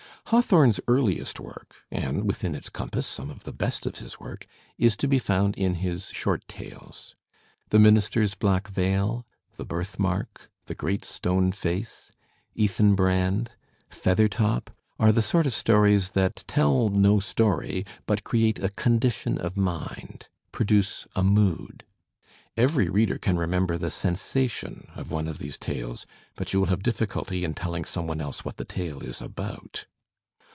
[0.27, 4.95] Hawthorne's earliest work and, within its compass, some of the best of his work is
[4.95, 7.17] to be found in his short tales.
[7.67, 9.25] "The Minister's Black Veil,"
[9.57, 12.11] "The Birthmark," "The Great Stone Face,"
[12.55, 13.51] "Ethan Brand,"
[13.89, 19.57] "Feathertop" are the sort of stories that teU no story, but create a condition of
[19.57, 21.83] mind, produce a mood.
[22.57, 26.05] Eveiy reader can remember the sensation of one of these tales,
[26.37, 29.87] but you will have difficulty in telling some one else what the tale is about.